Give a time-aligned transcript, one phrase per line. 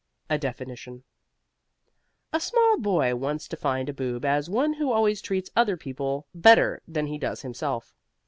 [0.31, 1.03] A DEFINITION
[2.33, 6.81] A small boy once defined a Boob as one who always treats other people better
[6.87, 7.93] than he does himself.